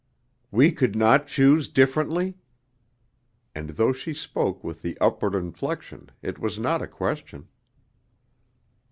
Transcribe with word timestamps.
"We 0.49 0.71
could 0.71 0.95
not 0.95 1.27
choose 1.27 1.67
differently?" 1.67 2.35
And 3.53 3.69
though 3.69 3.93
she 3.93 4.15
spoke 4.15 4.63
with 4.63 4.81
the 4.81 4.97
upward 4.99 5.35
inflection 5.35 6.09
it 6.23 6.39
was 6.39 6.57
not 6.57 6.81
a 6.81 6.87
question. 6.87 7.47